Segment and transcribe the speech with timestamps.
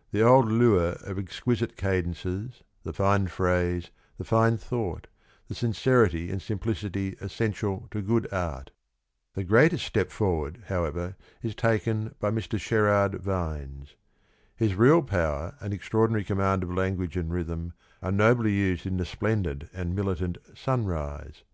[0.12, 5.06] the old lure of exquisite cadences, the fine phrase, the fine thought,
[5.46, 8.70] the sincerity and simplicity essential to good art.
[9.32, 12.60] The greatest step forward, however, is taken by Mr.
[12.60, 13.96] Sherard Nines.
[14.54, 19.06] His real power and extraordinary command of language and rhythm are nobly used in the
[19.06, 20.36] splendid and militant'
[20.66, 21.44] Sunrise.'